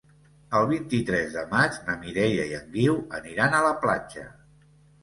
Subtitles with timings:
[0.59, 4.27] El vint-i-tres de maig na Mireia i en Guiu aniran a la platja.